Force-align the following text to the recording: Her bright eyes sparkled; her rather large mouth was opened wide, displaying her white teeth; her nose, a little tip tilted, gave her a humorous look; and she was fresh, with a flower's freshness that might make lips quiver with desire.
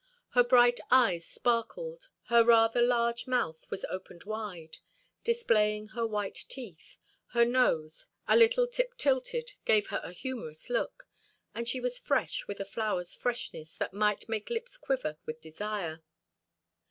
Her 0.29 0.43
bright 0.43 0.79
eyes 0.89 1.25
sparkled; 1.27 2.09
her 2.29 2.43
rather 2.43 2.81
large 2.81 3.27
mouth 3.27 3.69
was 3.69 3.85
opened 3.87 4.23
wide, 4.23 4.79
displaying 5.23 5.89
her 5.89 6.07
white 6.07 6.43
teeth; 6.49 6.97
her 7.33 7.45
nose, 7.45 8.07
a 8.27 8.35
little 8.35 8.65
tip 8.65 8.97
tilted, 8.97 9.51
gave 9.63 9.89
her 9.89 10.01
a 10.03 10.11
humorous 10.11 10.71
look; 10.71 11.07
and 11.53 11.69
she 11.69 11.79
was 11.79 11.99
fresh, 11.99 12.47
with 12.47 12.59
a 12.59 12.65
flower's 12.65 13.13
freshness 13.13 13.75
that 13.75 13.93
might 13.93 14.27
make 14.27 14.49
lips 14.49 14.75
quiver 14.75 15.19
with 15.27 15.39
desire. 15.39 16.01